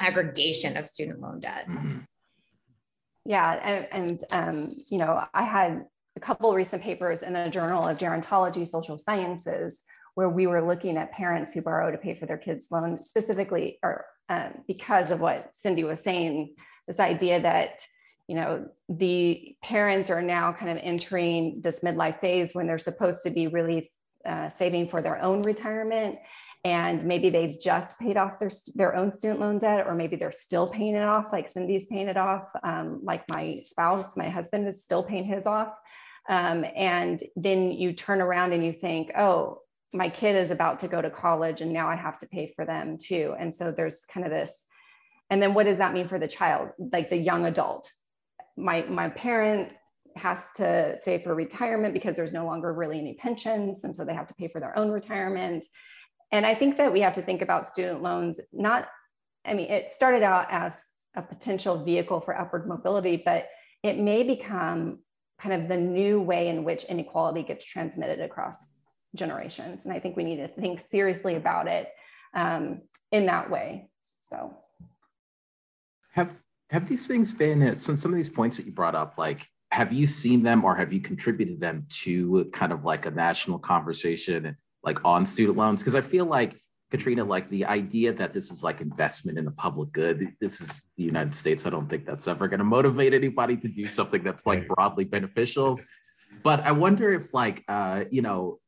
[0.00, 1.98] aggregation of student loan debt mm-hmm.
[3.24, 5.84] yeah, and, and um, you know, I had
[6.16, 9.80] a couple recent papers in the Journal of Gerontology Social Sciences
[10.14, 13.78] where we were looking at parents who borrow to pay for their kids' loan, specifically,
[13.82, 16.54] or um, because of what Cindy was saying,
[16.86, 17.80] this idea that
[18.28, 23.22] you know the parents are now kind of entering this midlife phase when they're supposed
[23.22, 23.90] to be really
[24.24, 26.18] uh, saving for their own retirement.
[26.64, 30.30] And maybe they've just paid off their, their own student loan debt or maybe they're
[30.30, 34.68] still paying it off like cindy's paying it off um, like my spouse my husband
[34.68, 35.74] is still paying his off.
[36.28, 40.88] Um, and then you turn around and you think oh my kid is about to
[40.88, 43.34] go to college and now i have to pay for them too.
[43.38, 44.64] And so there's kind of this
[45.32, 47.90] and then what does that mean for the child like the young adult?
[48.58, 49.72] My my parent
[50.14, 54.12] has to save for retirement because there's no longer really any pensions and so they
[54.12, 55.64] have to pay for their own retirement.
[56.32, 58.88] And i think that we have to think about student loans not
[59.46, 60.74] i mean it started out as
[61.14, 63.48] a potential vehicle for upward mobility but
[63.82, 64.98] it may become
[65.40, 68.56] kind of the new way in which inequality gets transmitted across
[69.14, 69.86] generations.
[69.86, 71.88] And i think we need to think seriously about it
[72.34, 73.88] um, in that way.
[74.28, 74.54] So
[76.12, 76.38] have
[76.70, 79.92] have these things been some some of these points that you brought up like have
[79.92, 84.56] you seen them or have you contributed them to kind of like a national conversation
[84.82, 85.82] like on student loans?
[85.82, 86.58] Because i feel like
[86.90, 90.90] katrina like the idea that this is like investment in the public good this is
[90.96, 91.66] the united states.
[91.66, 95.04] I don't think that's ever going to motivate anybody to do something that's like broadly
[95.04, 95.80] beneficial.
[96.42, 98.58] But i wonder if like uh you know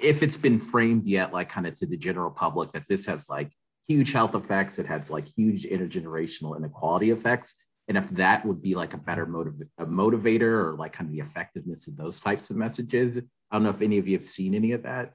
[0.00, 3.28] if it's been framed yet like kind of to the general public that this has
[3.28, 3.50] like
[3.90, 8.76] huge health effects it has like huge intergenerational inequality effects and if that would be
[8.76, 12.48] like a better motiv- a motivator or like kind of the effectiveness of those types
[12.48, 13.18] of messages.
[13.18, 15.12] I don't know if any of you have seen any of that.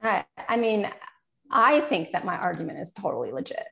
[0.00, 0.88] I, I mean,
[1.52, 3.64] I think that my argument is totally legit.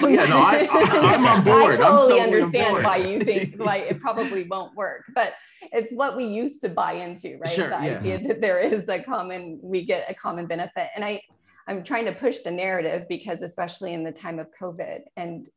[0.00, 0.68] Oh yeah, no, I,
[1.14, 1.74] am on board.
[1.74, 5.34] I totally, totally understand why you think like it probably won't work, but
[5.72, 7.48] it's what we used to buy into, right?
[7.48, 7.98] Sure, the yeah.
[7.98, 11.20] idea that there is a common, we get a common benefit, and I,
[11.68, 15.48] I'm trying to push the narrative because especially in the time of COVID and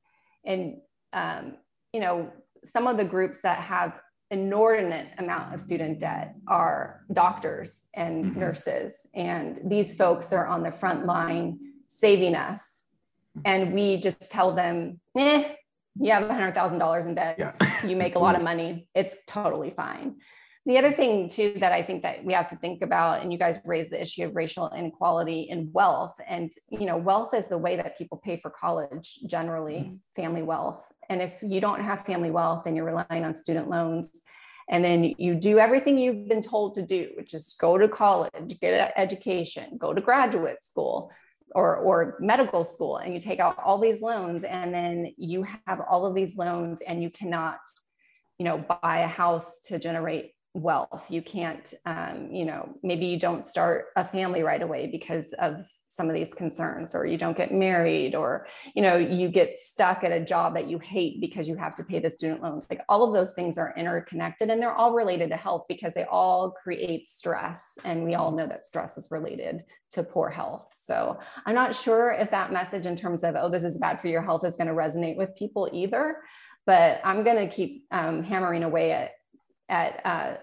[0.45, 0.77] and
[1.13, 1.55] um,
[1.93, 2.31] you know
[2.63, 8.39] some of the groups that have inordinate amount of student debt are doctors and mm-hmm.
[8.39, 11.57] nurses and these folks are on the front line
[11.89, 12.83] saving us
[13.45, 15.53] and we just tell them eh,
[15.95, 17.85] you have $100000 in debt yeah.
[17.85, 20.15] you make a lot of money it's totally fine
[20.65, 23.39] the other thing too that I think that we have to think about, and you
[23.39, 27.57] guys raised the issue of racial inequality in wealth, and you know, wealth is the
[27.57, 29.95] way that people pay for college generally, mm-hmm.
[30.15, 30.85] family wealth.
[31.09, 34.11] And if you don't have family wealth and you're relying on student loans,
[34.69, 38.59] and then you do everything you've been told to do, which is go to college,
[38.61, 41.11] get an education, go to graduate school,
[41.55, 45.81] or, or medical school and you take out all these loans and then you have
[45.89, 47.59] all of these loans and you cannot
[48.39, 51.05] you know buy a house to generate wealth.
[51.09, 55.67] You can't um, you know maybe you don't start a family right away because of
[55.89, 60.03] some of these concerns or you don't get married or you know you get stuck
[60.03, 62.65] at a job that you hate because you have to pay the student loans.
[62.69, 66.05] Like all of those things are interconnected and they're all related to health because they
[66.05, 70.71] all create stress and we all know that stress is related to poor health.
[70.75, 74.07] So i'm not sure if that message in terms of oh this is bad for
[74.07, 76.17] your health is going to resonate with people either
[76.65, 79.11] but i'm going to keep um, hammering away at
[79.69, 80.37] at uh,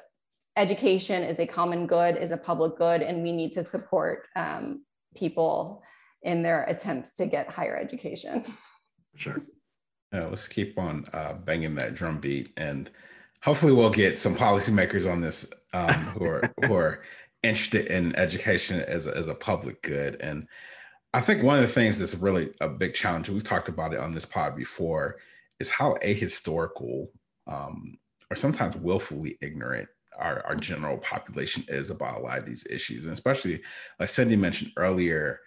[0.57, 4.83] education is a common good, is a public good, and we need to support um,
[5.17, 5.83] people
[6.23, 8.45] in their attempts to get higher education.
[9.19, 9.41] Sure.
[10.13, 12.91] Yeah, let's keep on uh, banging that drum beat, and
[13.43, 17.03] hopefully, we'll get some policymakers on this um, who are who are
[17.43, 20.17] interested in education as a, as a public good.
[20.21, 20.47] And
[21.15, 24.01] I think one of the things that's really a big challenge, we've talked about it
[24.01, 25.17] on this pod before,
[25.61, 27.07] is how ahistorical
[27.47, 27.97] um,
[28.31, 33.05] or sometimes willfully ignorant our, our general population is about a lot of these issues.
[33.05, 33.63] And especially,
[33.99, 35.41] like Cindy mentioned earlier,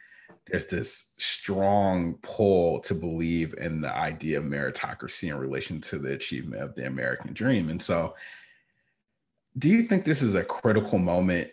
[0.48, 6.14] there's this strong pull to believe in the idea of meritocracy in relation to the
[6.14, 7.70] achievement of the American dream.
[7.70, 8.16] And so,
[9.58, 11.50] do you think this is a critical moment,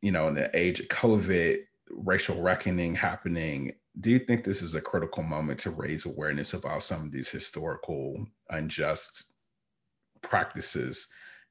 [0.00, 1.58] you know, in the age of COVID,
[1.90, 3.72] racial reckoning happening?
[4.00, 7.28] Do you think this is a critical moment to raise awareness about some of these
[7.28, 9.32] historical unjust
[10.22, 11.08] practices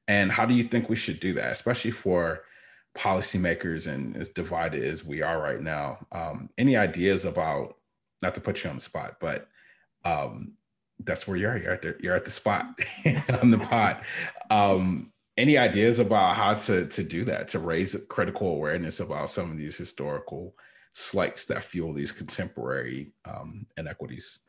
[0.08, 2.42] and how do you think we should do that, especially for
[2.96, 6.06] policymakers and as divided as we are right now?
[6.12, 7.76] Um, any ideas about,
[8.22, 9.48] not to put you on the spot, but
[10.04, 10.54] um,
[11.04, 11.56] that's where you are.
[11.56, 12.66] You're at the, you're at the spot
[13.42, 14.02] on the pot.
[14.50, 19.50] Um, any ideas about how to, to do that, to raise critical awareness about some
[19.50, 20.54] of these historical
[20.92, 24.40] slights that fuel these contemporary um, inequities?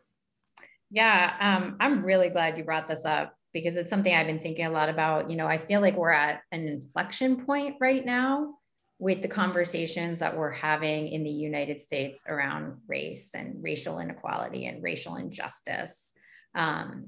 [0.89, 4.65] Yeah, um, I'm really glad you brought this up because it's something I've been thinking
[4.65, 5.29] a lot about.
[5.29, 8.55] You know, I feel like we're at an inflection point right now
[8.99, 14.67] with the conversations that we're having in the United States around race and racial inequality
[14.67, 16.13] and racial injustice.
[16.53, 17.07] Um,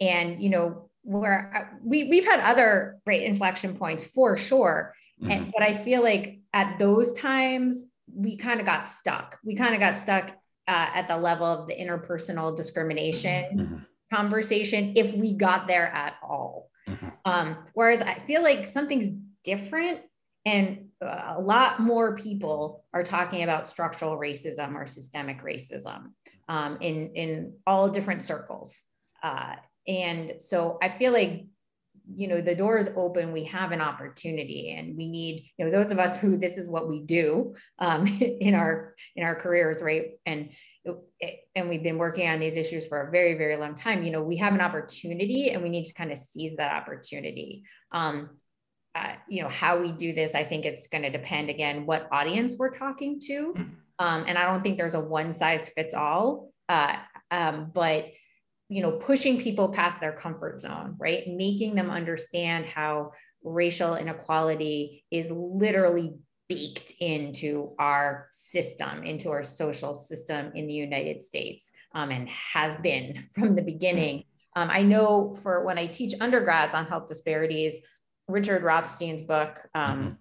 [0.00, 5.30] and you know, where we we've had other great inflection points for sure, mm-hmm.
[5.30, 9.38] and, but I feel like at those times we kind of got stuck.
[9.44, 10.30] We kind of got stuck
[10.66, 13.76] uh, at the level of the interpersonal discrimination mm-hmm.
[14.12, 16.70] Conversation if we got there at all.
[16.88, 17.08] Mm-hmm.
[17.24, 19.10] Um, whereas I feel like something's
[19.44, 20.00] different
[20.44, 26.12] and a lot more people are talking about structural racism or systemic racism
[26.48, 28.86] um, in, in all different circles.
[29.22, 29.56] Uh,
[29.86, 31.46] and so I feel like
[32.14, 35.70] you know the door is open we have an opportunity and we need you know
[35.70, 38.06] those of us who this is what we do um,
[38.40, 40.48] in our in our careers right and
[41.54, 44.22] and we've been working on these issues for a very very long time you know
[44.22, 47.64] we have an opportunity and we need to kind of seize that opportunity.
[47.92, 48.30] Um,
[48.94, 52.08] uh, you know how we do this i think it's going to depend again what
[52.10, 53.54] audience we're talking to.
[53.56, 54.04] Mm-hmm.
[54.04, 56.96] um, and i don't think there's a one size fits all uh,
[57.30, 58.06] um, but
[58.68, 61.24] you know pushing people past their comfort zone right?
[61.28, 63.12] Making them understand how
[63.42, 66.14] racial inequality is literally
[66.48, 72.76] baked into our system into our social system in the united states um, and has
[72.78, 74.24] been from the beginning
[74.56, 77.78] um, i know for when i teach undergrads on health disparities
[78.28, 80.12] richard rothstein's book um, mm-hmm.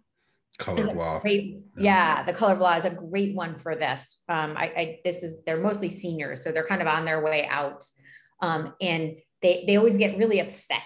[0.58, 2.18] color of law great, yeah.
[2.18, 2.24] yeah.
[2.24, 5.44] the color of law is a great one for this um, I, I this is
[5.46, 7.86] they're mostly seniors so they're kind of on their way out
[8.42, 10.82] um, and they, they always get really upset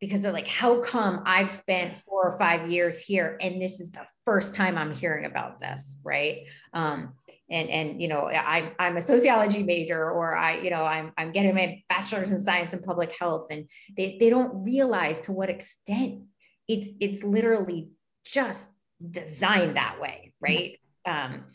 [0.00, 3.90] because they're like, how come I've spent four or five years here and this is
[3.90, 6.44] the first time I'm hearing about this, right?
[6.72, 7.14] Um,
[7.50, 11.32] and and you know, I'm I'm a sociology major, or I, you know, I'm I'm
[11.32, 15.48] getting my bachelor's in science and public health, and they they don't realize to what
[15.48, 16.24] extent
[16.68, 17.88] it's it's literally
[18.24, 18.68] just
[19.10, 20.78] designed that way, right?
[21.06, 21.46] Um,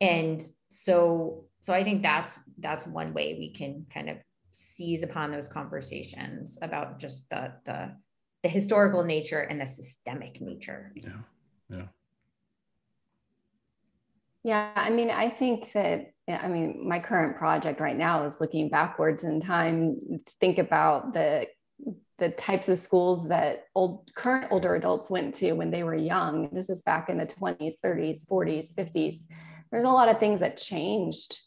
[0.00, 4.16] and so so I think that's that's one way we can kind of
[4.54, 7.96] seize upon those conversations about just the the
[8.42, 10.92] the historical nature and the systemic nature.
[10.94, 11.12] Yeah.
[11.70, 11.86] Yeah.
[14.44, 18.68] Yeah, I mean, I think that I mean, my current project right now is looking
[18.68, 21.46] backwards in time to think about the
[22.18, 26.48] the types of schools that old current older adults went to when they were young.
[26.52, 29.26] This is back in the 20s, 30s, 40s, 50s.
[29.72, 31.40] There's a lot of things that changed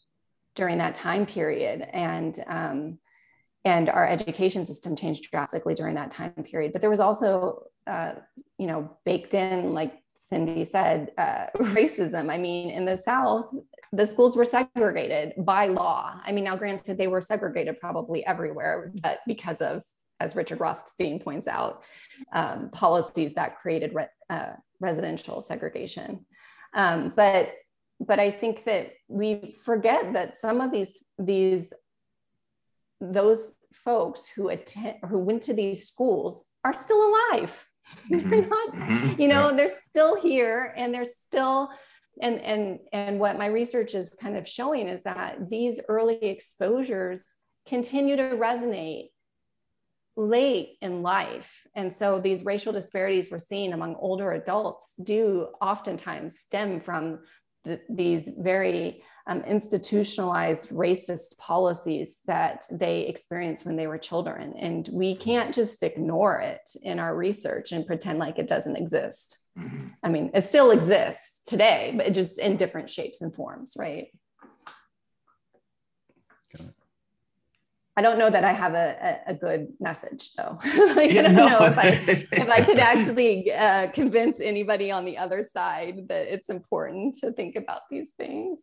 [0.58, 1.88] during that time period.
[1.94, 3.00] And um,
[3.68, 6.72] and our education system changed drastically during that time period.
[6.72, 8.14] But there was also, uh,
[8.58, 12.32] you know, baked in, like Cindy said, uh, racism.
[12.32, 13.54] I mean, in the South,
[13.92, 16.18] the schools were segregated by law.
[16.26, 19.84] I mean, now granted, they were segregated probably everywhere, but because of,
[20.22, 21.90] as Richard Rothstein points out,
[22.32, 26.26] um, policies that created re- uh, residential segregation.
[26.74, 27.50] Um, but
[28.00, 31.72] but I think that we forget that some of these these
[33.00, 37.66] those folks who attend who went to these schools are still alive.
[38.12, 38.30] Mm-hmm.
[38.30, 39.22] they're not, mm-hmm.
[39.22, 41.70] you know, they're still here and they're still
[42.22, 47.24] and and and what my research is kind of showing is that these early exposures
[47.66, 49.12] continue to resonate
[50.18, 51.66] late in life.
[51.76, 57.20] And so these racial disparities we're seeing among older adults do oftentimes stem from
[57.68, 64.54] the, these very um, institutionalized racist policies that they experienced when they were children.
[64.58, 69.38] And we can't just ignore it in our research and pretend like it doesn't exist.
[69.60, 69.88] Mm-hmm.
[70.02, 74.08] I mean, it still exists today, but just in different shapes and forms, right?
[77.98, 80.60] I don't know that I have a, a, a good message though.
[80.96, 81.48] like, yeah, I don't no.
[81.48, 86.32] know if I, if I could actually uh, convince anybody on the other side that
[86.32, 88.60] it's important to think about these things.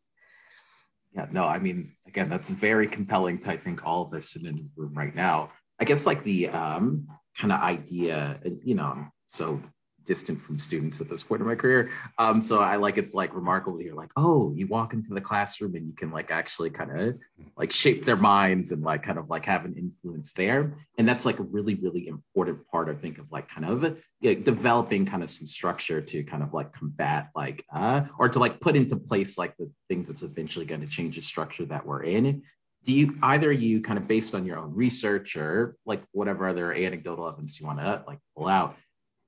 [1.16, 4.44] Yeah, no, I mean, again, that's very compelling to I think all of us in
[4.44, 5.50] the room right now.
[5.80, 9.60] I guess like the um, kind of idea, you know, so
[10.04, 11.90] distant from students at this point in my career.
[12.18, 15.74] Um, so I like it's like remarkable you're like, oh, you walk into the classroom
[15.74, 17.18] and you can like actually kind of
[17.56, 20.74] like shape their minds and like kind of like have an influence there.
[20.98, 24.34] And that's like a really, really important part, I think, of like kind of yeah,
[24.34, 28.60] developing kind of some structure to kind of like combat like uh or to like
[28.60, 32.02] put into place like the things that's eventually going to change the structure that we're
[32.02, 32.42] in
[32.84, 36.72] do you either you kind of based on your own research or like whatever other
[36.72, 38.76] anecdotal evidence you want to like pull out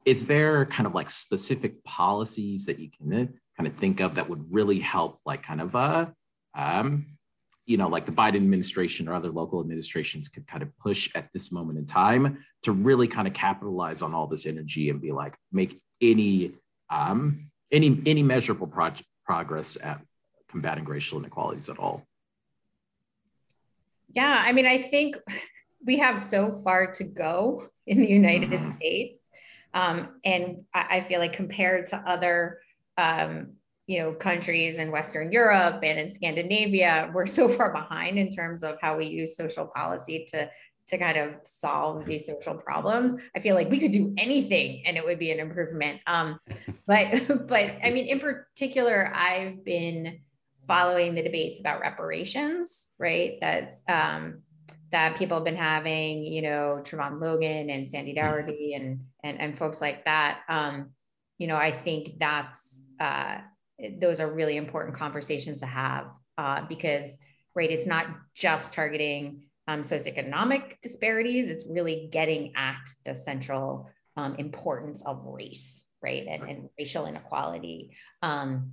[0.07, 3.27] is there kind of like specific policies that you can uh,
[3.57, 6.07] kind of think of that would really help like kind of uh
[6.55, 7.07] um
[7.67, 11.29] you know, like the Biden administration or other local administrations could kind of push at
[11.33, 15.11] this moment in time to really kind of capitalize on all this energy and be
[15.11, 16.53] like, make any
[16.91, 20.01] um, any any measurable project progress at
[20.49, 22.05] combating racial inequalities at all?
[24.11, 25.17] Yeah, I mean, I think
[25.85, 28.73] we have so far to go in the United mm-hmm.
[28.75, 29.26] States,
[29.77, 32.61] um, and I, I, feel like compared to other
[32.97, 33.53] um,
[33.87, 38.65] you know countries in western europe and in scandinavia we're so far behind in terms
[38.65, 40.51] of how we use social policy to
[40.89, 43.13] to kind of solve these social problems.
[43.35, 46.01] I feel like we could do anything and it would be an improvement.
[46.07, 46.39] Um,
[46.87, 47.07] but
[47.49, 50.21] but i mean in particular i've been
[50.67, 53.39] following the debates about reparations right?
[53.41, 54.43] That um,
[54.93, 59.59] that people have been having you know Trevon Logan and Sandy Darity and and and
[59.59, 60.91] folks like that um,
[61.39, 63.39] you know i think that's uh,
[63.99, 66.07] those are really important conversations to have
[66.39, 67.19] uh, because
[67.55, 74.35] right it's not just targeting um, socioeconomic disparities it's really getting at the central um,
[74.37, 77.91] importance of race right and, and racial inequality.
[78.23, 78.73] Um,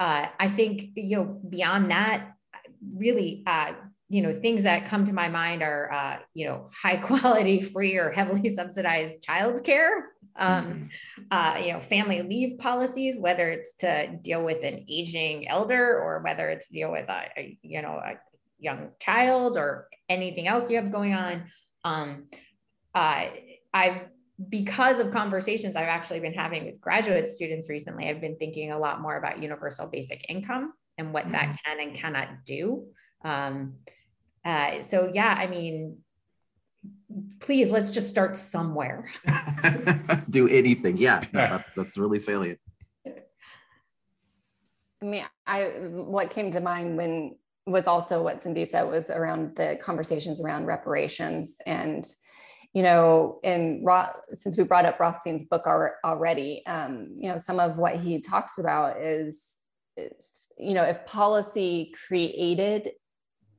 [0.00, 2.32] uh, i think you know beyond that
[2.96, 3.72] really uh,
[4.08, 7.96] you know things that come to my mind are uh, you know high quality free
[7.96, 10.02] or heavily subsidized childcare
[10.36, 11.22] um, mm-hmm.
[11.30, 16.20] uh, you know, family leave policies, whether it's to deal with an aging elder or
[16.22, 18.14] whether it's deal with a, a you know a
[18.58, 21.44] young child or anything else you have going on.
[21.84, 22.24] Um,
[22.94, 23.26] uh,
[23.72, 24.02] I've
[24.48, 28.78] because of conversations I've actually been having with graduate students recently, I've been thinking a
[28.78, 31.54] lot more about universal basic income and what that mm-hmm.
[31.64, 32.86] can and cannot do.
[33.24, 33.74] Um,
[34.44, 35.98] uh, so yeah, I mean,
[37.40, 39.06] please let's just start somewhere.
[40.30, 40.96] Do anything.
[40.96, 42.58] Yeah that, that's really salient.
[43.06, 49.54] I mean i what came to mind when was also what cindy said was around
[49.56, 52.06] the conversations around reparations and
[52.72, 53.84] you know in
[54.32, 55.66] since we brought up rothstein's book
[56.04, 59.42] already um, you know some of what he talks about is,
[59.98, 62.92] is you know if policy created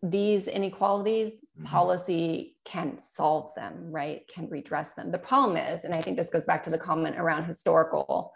[0.10, 1.66] these inequalities, mm-hmm.
[1.66, 4.28] policy can solve them, right?
[4.28, 5.12] Can redress them.
[5.12, 8.34] The problem is, and I think this goes back to the comment around historical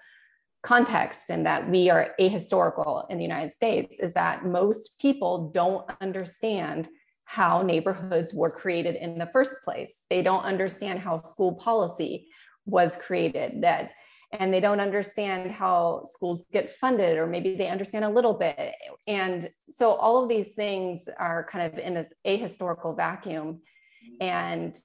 [0.61, 5.89] context and that we are ahistorical in the United States, is that most people don't
[6.01, 6.87] understand
[7.23, 10.01] how neighborhoods were created in the first place.
[10.09, 12.27] They don't understand how school policy
[12.65, 13.91] was created, that
[14.31, 18.75] and they don't understand how schools get funded or maybe they understand a little bit.
[19.07, 23.61] And so all of these things are kind of in this ahistorical vacuum.
[24.21, 24.75] And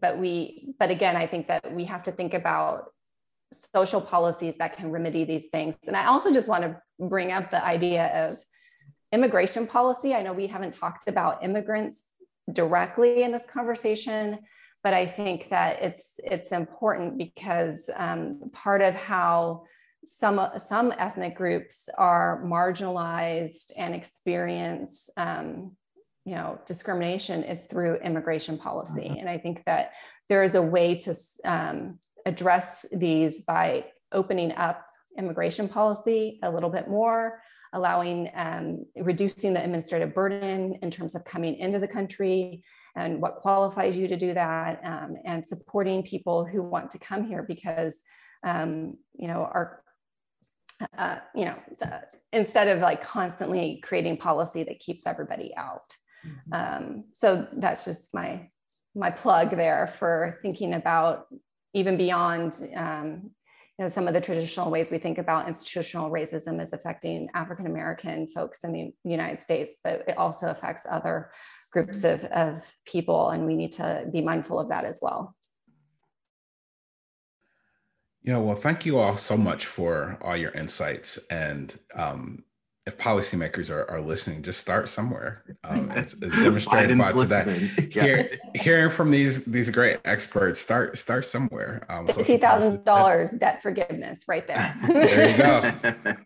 [0.00, 2.86] but we but again i think that we have to think about
[3.74, 5.74] social policies that can remedy these things.
[5.86, 8.36] And i also just want to bring up the idea of
[9.12, 10.14] immigration policy.
[10.14, 12.04] I know we haven't talked about immigrants
[12.52, 14.38] directly in this conversation
[14.84, 19.64] but I think that it's it's important because um, part of how
[20.04, 25.72] some some ethnic groups are marginalized and experience um,
[26.26, 29.20] you know discrimination is through immigration policy, mm-hmm.
[29.20, 29.92] and I think that
[30.28, 31.16] there is a way to
[31.46, 34.86] um, address these by opening up
[35.18, 37.40] immigration policy a little bit more
[37.72, 42.62] allowing um, reducing the administrative burden in terms of coming into the country
[42.96, 47.24] and what qualifies you to do that um, and supporting people who want to come
[47.24, 47.94] here because
[48.44, 49.82] um, you know our
[50.98, 51.56] uh, you know
[52.32, 56.52] instead of like constantly creating policy that keeps everybody out mm-hmm.
[56.52, 58.46] um, so that's just my
[58.94, 61.26] my plug there for thinking about
[61.72, 63.30] even beyond um,
[63.78, 67.66] you know some of the traditional ways we think about institutional racism is affecting african
[67.66, 71.30] american folks in the united states but it also affects other
[71.74, 75.36] groups of, of people and we need to be mindful of that as well
[78.22, 82.44] yeah well thank you all so much for all your insights and um,
[82.86, 85.42] if policymakers are, are listening, just start somewhere.
[85.64, 88.02] Um, as, as demonstrated by today, yeah.
[88.02, 91.86] Hear, hearing from these these great experts, start start somewhere.
[91.88, 94.76] Um, Fifty thousand dollars debt forgiveness, right there.
[94.86, 95.36] there you
[96.04, 96.14] go.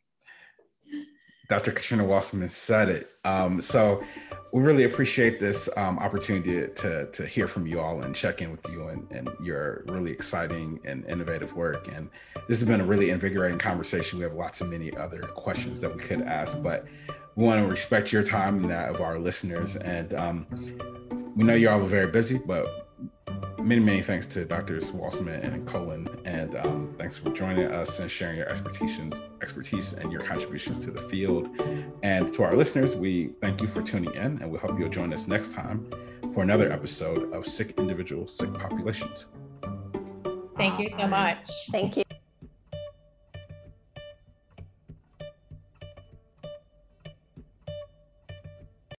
[1.48, 1.72] Dr.
[1.72, 3.08] Katrina Walsemann said it.
[3.24, 4.04] Um, so
[4.52, 8.50] we really appreciate this um, opportunity to, to hear from you all and check in
[8.50, 11.88] with you and, and your really exciting and innovative work.
[11.94, 12.08] And
[12.48, 14.18] this has been a really invigorating conversation.
[14.18, 16.86] We have lots of many other questions that we could ask, but
[17.36, 19.76] we want to respect your time and that of our listeners.
[19.76, 20.46] And um,
[21.36, 22.87] we know you all are very busy, but
[23.58, 24.92] many, many thanks to Drs.
[24.92, 28.98] Walsemann and Colen, and um, thanks for joining us and sharing your expertise,
[29.42, 31.48] expertise and your contributions to the field.
[32.02, 35.12] And to our listeners, we thank you for tuning in, and we hope you'll join
[35.12, 35.90] us next time
[36.32, 39.26] for another episode of Sick Individuals, Sick Populations.
[40.56, 41.38] Thank you so much.
[41.70, 42.04] Thank you.